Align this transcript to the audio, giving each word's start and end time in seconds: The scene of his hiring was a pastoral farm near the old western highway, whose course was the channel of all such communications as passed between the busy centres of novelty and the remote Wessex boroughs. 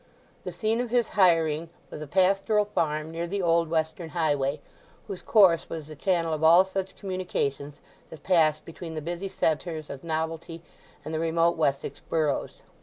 The 0.41 0.51
scene 0.51 0.81
of 0.81 0.89
his 0.89 1.09
hiring 1.09 1.69
was 1.91 2.01
a 2.01 2.07
pastoral 2.07 2.65
farm 2.65 3.11
near 3.11 3.27
the 3.27 3.43
old 3.43 3.69
western 3.69 4.09
highway, 4.17 4.59
whose 5.05 5.21
course 5.21 5.69
was 5.69 5.85
the 5.85 5.95
channel 5.95 6.33
of 6.33 6.43
all 6.43 6.65
such 6.65 6.95
communications 6.95 7.79
as 8.11 8.19
passed 8.19 8.65
between 8.65 8.95
the 8.95 9.01
busy 9.03 9.29
centres 9.29 9.91
of 9.91 10.03
novelty 10.03 10.63
and 11.05 11.13
the 11.13 11.19
remote 11.19 11.55
Wessex 11.55 11.99
boroughs. 12.09 12.63